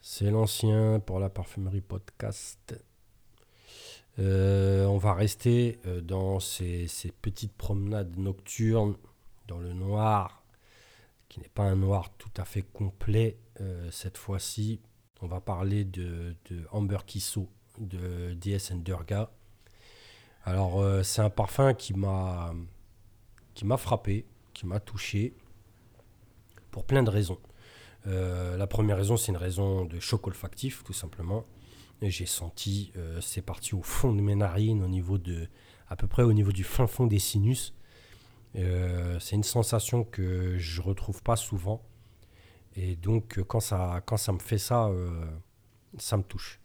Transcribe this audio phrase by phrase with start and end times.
[0.00, 2.74] C'est l'ancien pour la parfumerie podcast.
[4.18, 6.88] Euh, on va rester euh, dans ces,
[7.22, 8.96] petites promenades nocturnes
[9.48, 10.44] dans le noir,
[11.30, 14.80] qui n'est pas un noir tout à fait complet euh, cette fois-ci.
[15.22, 16.36] On va parler de,
[16.70, 17.48] Amber Kisso
[17.78, 19.30] de DS Durga.
[20.44, 22.52] Alors c'est un parfum qui m'a
[23.54, 25.34] qui m'a frappé, qui m'a touché
[26.70, 27.38] pour plein de raisons.
[28.06, 31.44] Euh, la première raison, c'est une raison de choc olfactif, tout simplement.
[32.02, 35.48] J'ai senti, euh, c'est parti au fond de mes narines, au niveau de,
[35.88, 37.74] à peu près au niveau du fin fond des sinus.
[38.56, 41.82] Euh, c'est une sensation que je retrouve pas souvent.
[42.74, 44.02] Et donc, quand ça,
[44.32, 44.90] me fait ça,
[45.98, 46.60] ça me touche.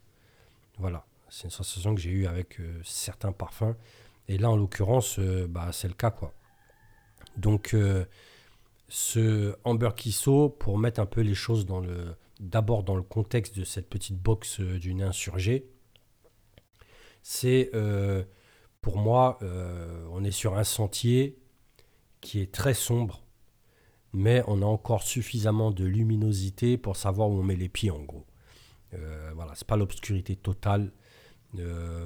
[0.78, 3.74] Voilà, c'est une sensation que j'ai eue avec certains parfums.
[4.28, 6.14] Et là, en l'occurrence, bah, c'est le cas.
[7.36, 7.74] Donc,
[8.88, 13.58] ce Amber Kisso, pour mettre un peu les choses dans le, d'abord dans le contexte
[13.58, 15.68] de cette petite box euh, d'une insurgée,
[17.22, 18.24] c'est euh,
[18.80, 21.38] pour moi, euh, on est sur un sentier
[22.20, 23.24] qui est très sombre,
[24.12, 28.02] mais on a encore suffisamment de luminosité pour savoir où on met les pieds en
[28.02, 28.26] gros.
[29.34, 30.92] voilà, c'est pas l'obscurité totale.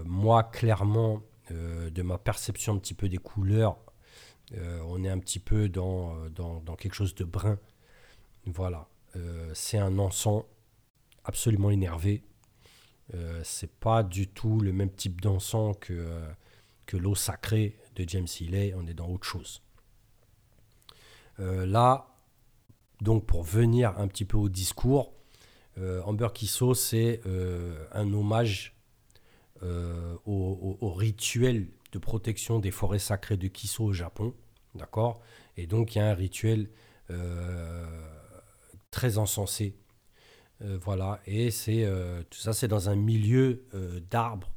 [0.04, 3.89] moi, clairement, de ma perception un petit peu des couleurs, euh,
[4.56, 7.58] on est un petit peu dans, euh, quelque chose de brun.
[8.46, 8.88] Voilà.
[9.16, 10.44] Euh, c'est un encens
[11.24, 12.22] absolument énervé.
[13.42, 16.22] c'est pas du tout le même type d'encens que,
[16.92, 18.74] l'eau sacrée de James Healy.
[18.74, 19.62] On est dans autre chose.
[21.38, 22.06] là,
[23.00, 25.12] donc pour venir un petit peu au discours,
[25.76, 27.20] Amber Kisso, c'est
[27.92, 28.76] un hommage
[29.62, 34.34] au, rituel de protection des forêts sacrées de Kiso au Japon.
[34.74, 35.20] D'accord?
[35.56, 36.70] Et donc, il y a un rituel
[37.10, 37.84] euh,
[38.90, 39.76] très encensé.
[40.62, 41.20] Euh, voilà.
[41.26, 43.64] Et c'est euh, tout ça, c'est dans un milieu
[44.10, 44.52] d'arbres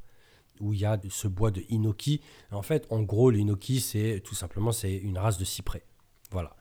[0.60, 2.20] où il y a ce bois de hinoki.
[2.52, 5.84] En fait, en gros, l'hinoki, c'est tout simplement c'est une race de cyprès.
[6.30, 6.56] Voilà.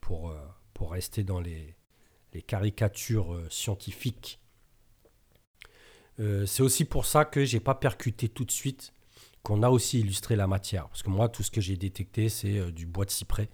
[0.00, 0.34] pour,
[0.74, 1.74] pour rester dans les,
[2.32, 4.40] les caricatures scientifiques.
[6.18, 8.92] c'est aussi pour ça que j'ai pas percuté tout de suite
[9.42, 10.88] qu'on a aussi illustré la matière.
[10.88, 13.48] Parce que moi, tout ce que j'ai détecté, c'est euh, du bois de cyprès.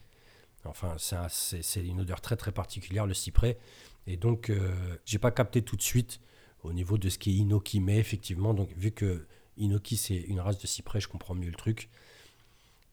[0.64, 3.58] Enfin, c'est une odeur très très particulière, le cyprès.
[4.06, 6.20] Et donc, euh, j'ai pas capté tout de suite
[6.62, 9.26] au niveau de ce qui est inoki, mais effectivement, vu que
[9.56, 11.88] inoki c'est une race de cyprès, je comprends mieux le truc.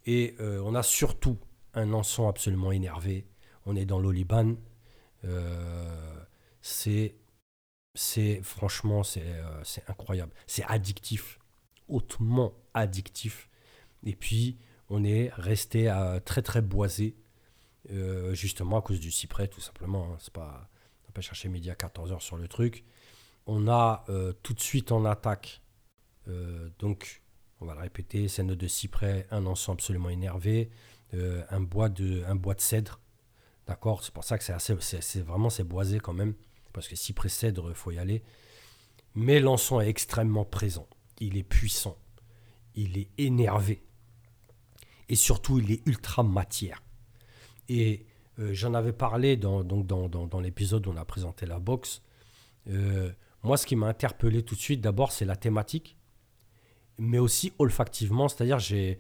[0.06, 1.38] Et euh, on a surtout
[1.74, 3.26] un encens absolument énervé.
[3.66, 4.56] On est dans l'oliban.
[6.62, 7.16] c'est,
[7.94, 9.26] c'est franchement, c'est
[9.88, 10.32] incroyable.
[10.48, 11.40] C'est addictif
[11.88, 13.50] hautement addictif.
[14.04, 14.58] Et puis,
[14.90, 17.16] on est resté à très très boisé,
[17.92, 20.14] euh, justement à cause du cyprès, tout simplement.
[20.14, 20.18] Hein.
[20.20, 20.70] C'est pas,
[21.04, 22.84] on n'a pas cherché midi à 14h sur le truc.
[23.48, 25.62] On a euh, tout de suite en attaque,
[26.28, 27.22] euh, donc
[27.62, 30.70] on va le répéter, scène de cyprès, un encens absolument énervé,
[31.50, 33.00] un, bois de, un bois de cèdre.
[33.68, 34.04] D'accord?
[34.04, 36.34] C'est pour ça que c'est assez, c'est, vraiment c'est boisé quand même,
[36.74, 38.22] parce que cyprès cèdre, faut y aller.
[39.14, 41.98] Mais l'encens est extrêmement présent il est puissant,
[42.76, 43.84] il est énervé,
[45.10, 46.82] et surtout il est ultra matière.
[47.70, 48.06] Et
[48.40, 52.02] euh, j'en avais parlé dans, donc dans, l'épisode où on a présenté la boxe.
[52.70, 53.12] Euh,
[53.44, 55.98] moi, ce qui m'a interpellé tout de suite, d'abord, c'est la thématique,
[56.98, 59.00] mais aussi olfactivement, c'est-à-dire j'ai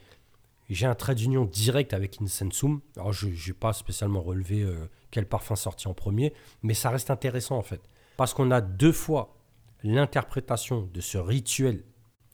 [0.69, 2.81] j'ai un trait d'union direct avec Insensum.
[2.95, 6.33] Alors, je n'ai pas spécialement relevé euh, quel parfum sorti en premier,
[6.63, 7.81] mais ça reste intéressant en fait.
[8.17, 9.35] Parce qu'on a deux fois
[9.83, 11.83] l'interprétation de ce rituel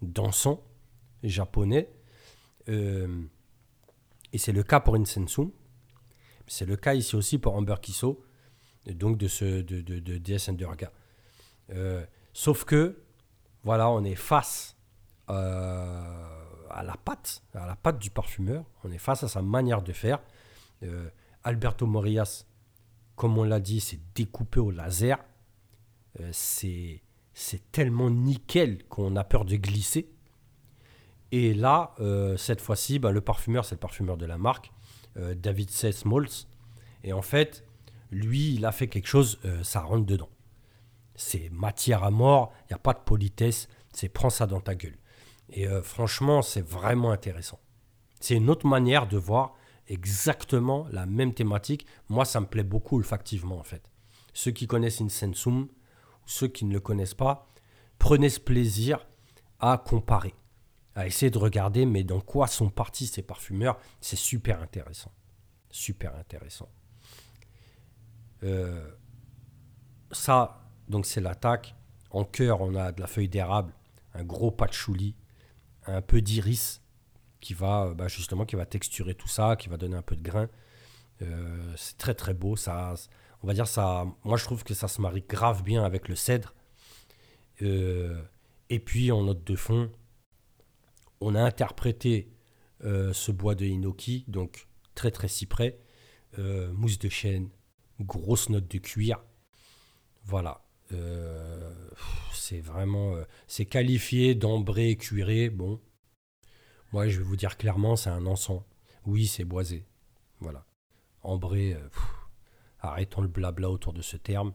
[0.01, 0.63] dansant
[1.23, 1.89] japonais.
[2.69, 3.23] Euh,
[4.34, 5.51] et c'est le cas pour Insensum.
[6.47, 8.23] C'est le cas ici aussi pour Amber Kiso,
[8.88, 10.91] donc de, ce, de, de, de DS Underga.
[11.72, 13.01] Euh, sauf que,
[13.63, 14.75] voilà, on est face
[15.29, 18.66] euh, à la patte, à la patte du parfumeur.
[18.84, 20.19] On est face à sa manière de faire.
[21.44, 22.45] Alberto Morias,
[23.16, 25.20] comme on l'a dit, c'est découpé au laser.
[26.31, 27.02] c'est
[27.33, 30.09] c'est tellement nickel qu'on a peur de glisser.
[31.31, 34.72] Et là, euh, cette fois-ci, bah, le parfumeur, c'est le parfumeur de la marque,
[35.17, 35.91] euh, David C.
[35.91, 36.47] Smalls.
[37.03, 37.66] Et en fait,
[38.11, 40.29] lui, il a fait quelque chose, euh, ça rentre dedans.
[41.16, 44.75] C'est matière à mort, il n'y a pas de politesse, c'est prends ça dans ta
[44.75, 44.97] gueule.
[45.53, 47.59] Et franchement, c'est vraiment intéressant.
[48.22, 49.53] C'est une autre manière de voir
[49.87, 51.85] exactement la même thématique.
[52.07, 53.84] Moi, ça me plaît beaucoup olfactivement, en fait.
[54.34, 55.67] Ceux qui connaissent Insensum,
[56.31, 57.47] ceux qui ne le connaissent pas,
[57.99, 59.05] prenez ce plaisir
[59.59, 60.33] à comparer,
[60.95, 63.78] à essayer de regarder, mais dans quoi sont partis ces parfumeurs.
[63.99, 65.11] C'est super intéressant.
[65.69, 66.69] Super intéressant.
[70.11, 71.75] ça, donc c'est l'attaque.
[72.09, 73.73] En cœur, on a de la feuille d'érable,
[74.13, 75.16] un gros patchouli,
[75.85, 76.81] un peu d'iris
[77.39, 80.22] qui va bah, justement qui va texturer tout ça, qui va donner un peu de
[80.22, 80.49] grain.
[81.76, 82.56] C'est très très beau.
[82.56, 82.96] Ça,
[83.44, 84.06] on va dire ça.
[84.23, 86.53] Moi, je trouve que ça se marie grave bien avec le cèdre.
[87.59, 89.91] et puis en note de fond,
[91.22, 92.32] on a interprété
[92.84, 95.79] euh, ce bois de Hinoki, donc très très cyprès,
[96.40, 97.50] euh, mousse de chêne,
[98.00, 99.23] grosse note de cuir.
[100.23, 100.66] Voilà.
[100.91, 101.72] Euh,
[102.34, 103.16] c'est vraiment.
[103.47, 105.50] c'est qualifié d'ambré cuiré.
[105.50, 105.79] Bon.
[106.91, 108.64] Moi, je vais vous dire clairement, c'est un encens.
[109.06, 109.85] Oui, c'est boisé.
[110.40, 110.66] Voilà.
[111.23, 111.78] Ambré.
[112.79, 114.53] arrêtons le blabla autour de ce terme.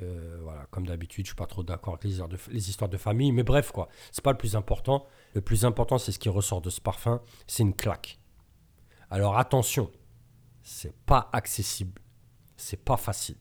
[0.00, 3.42] Euh, voilà, comme d'habitude, je suis pas trop d'accord avec les histoires, de, famille, mais
[3.42, 3.88] bref, quoi.
[4.10, 5.06] C'est pas le plus important.
[5.34, 8.18] Le plus important, c'est ce qui ressort de ce parfum, c'est une claque.
[9.10, 9.90] Alors attention,
[10.62, 12.00] c'est pas accessible,
[12.56, 13.36] c'est pas facile.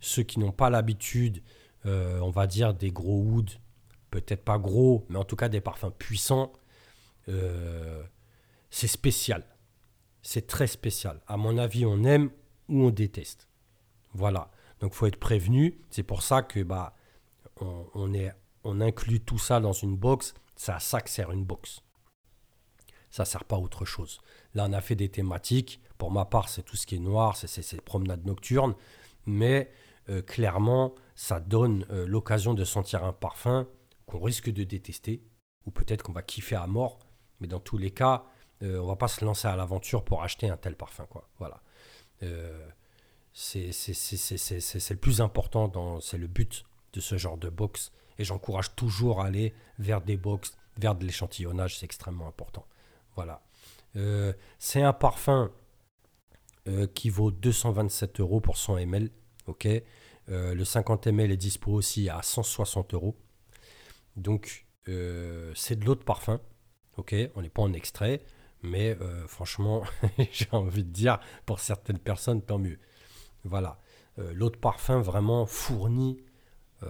[0.00, 1.42] Ceux qui n'ont pas l'habitude,
[1.86, 3.50] euh, on va dire des gros wood,
[4.10, 6.52] peut-être pas gros, mais en tout cas des parfums puissants,
[7.28, 8.02] euh,
[8.68, 9.44] c'est spécial.
[10.22, 11.20] C'est très spécial.
[11.26, 12.30] À mon avis, on aime
[12.68, 13.48] ou on déteste.
[14.14, 14.50] Voilà.
[14.80, 15.80] Donc faut être prévenu.
[15.90, 16.94] C'est pour ça que bah
[17.60, 17.86] on,
[18.64, 20.34] on inclut tout ça dans une box.
[20.56, 21.82] C'est à ça que sert une box.
[23.10, 24.20] Ça sert pas à autre chose.
[24.54, 25.80] Là, on a fait des thématiques.
[25.96, 28.74] Pour ma part, c'est tout ce qui est noir, c'est ces promenades nocturnes.
[29.26, 29.70] Mais
[30.08, 33.66] euh, clairement, ça donne euh, l'occasion de sentir un parfum
[34.06, 35.22] qu'on risque de détester,
[35.66, 36.98] ou peut-être qu'on va kiffer à mort.
[37.40, 38.24] Mais dans tous les cas,
[38.62, 41.06] on va pas se lancer à l'aventure pour acheter un tel parfum.
[41.06, 41.28] Quoi.
[41.38, 41.62] Voilà
[43.38, 43.70] c'est
[44.90, 47.92] le plus important, c'est le but de ce genre de box.
[48.18, 52.66] Et j'encourage toujours à aller vers des box, vers de l'échantillonnage, c'est extrêmement important.
[53.14, 53.42] Voilà.
[53.96, 55.52] Euh, c'est un parfum
[56.66, 59.10] euh, qui vaut 227 euros pour 100 ml.
[59.46, 59.66] Ok.
[59.66, 63.16] Euh, le 50 ml est dispo aussi à 160 euros.
[64.16, 66.40] Donc, c'est de l'eau de parfum.
[66.96, 67.14] Ok.
[67.36, 68.20] On n'est pas en extrait.
[68.62, 68.96] Mais
[69.26, 69.84] franchement,
[70.32, 72.78] j'ai envie de dire, pour certaines personnes, tant mieux.
[73.44, 73.78] Voilà.
[74.18, 76.18] Euh, l'autre parfum vraiment fournit
[76.82, 76.86] euh,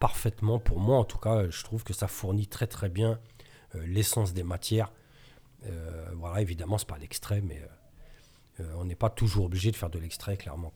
[0.00, 3.18] parfaitement, pour moi en tout cas, je trouve que ça fournit très très bien
[3.74, 4.92] euh, l'essence des matières.
[6.14, 7.60] voilà, évidemment, c'est pas l'extrait, mais
[8.76, 10.72] on n'est pas toujours obligé de faire de l'extrait, clairement.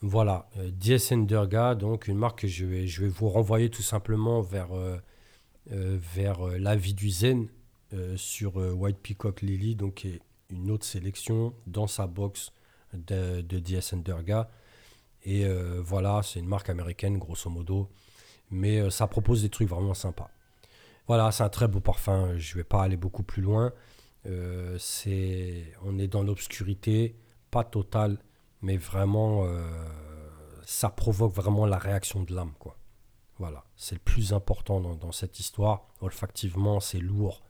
[0.00, 0.48] Voilà,
[1.26, 4.70] Durga, donc une marque que je vais, vous renvoyer tout simplement vers,
[5.66, 7.48] vers la vie du zen
[8.16, 10.06] sur White Peacock Lily, donc
[10.50, 12.52] une autre sélection dans sa box
[12.94, 14.48] de, de DS Durga.
[15.24, 17.88] Et euh, voilà, c'est une marque américaine, grosso modo.
[18.50, 20.30] Mais euh, ça propose des trucs vraiment sympas.
[21.06, 22.36] Voilà, c'est un très beau parfum.
[22.36, 23.72] Je vais pas aller beaucoup plus loin.
[24.26, 24.78] Euh,
[25.82, 27.16] on est dans l'obscurité,
[27.50, 28.18] pas totale,
[28.60, 29.44] mais vraiment,
[30.64, 32.76] ça provoque vraiment la réaction de l'âme, quoi.
[33.38, 35.88] Voilà, c'est le plus important dans cette histoire.
[36.00, 37.42] Olfactivement, c'est lourd.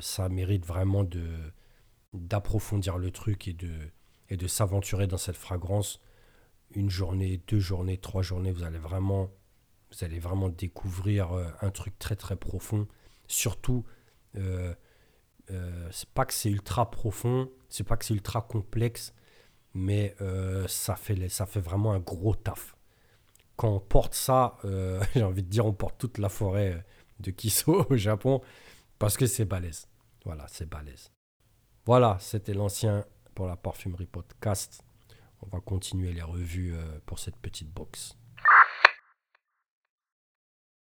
[0.00, 1.04] Ça mérite vraiment
[2.12, 3.70] d'approfondir le truc et de,
[4.30, 6.00] et de s'aventurer dans cette fragrance
[6.70, 9.30] une journée, deux journées, trois journées, vous allez vraiment,
[9.90, 12.86] vous allez vraiment découvrir euh, un truc très très profond.
[13.26, 13.84] Surtout,
[14.36, 14.74] euh,
[15.50, 19.14] euh, c'est pas que c'est ultra profond, c'est pas que c'est ultra complexe,
[19.74, 20.14] mais
[20.66, 22.74] ça, fait, ça fait vraiment un gros taf.
[23.56, 24.58] Quand on porte ça,
[25.14, 26.84] j'ai envie de dire, on porte toute la forêt
[27.20, 28.40] de Kiso au Japon,
[28.98, 29.88] parce que c'est balèze.
[30.24, 31.12] Voilà, c'est balèze.
[31.86, 34.82] Voilà, c'était l'ancien pour la parfumerie podcast.
[35.42, 38.17] On va continuer les revues euh, pour cette petite box.